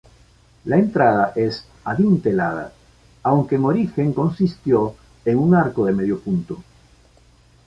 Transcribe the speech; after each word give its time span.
La 0.65 0.79
entrada 0.79 1.31
es 1.35 1.63
adintelada, 1.83 2.73
aunque 3.21 3.53
en 3.53 3.65
origen 3.65 4.13
consistió 4.13 4.95
en 5.23 5.37
un 5.37 5.53
arco 5.53 5.85
de 5.85 5.93
medio 5.93 6.19
punto. 6.19 6.63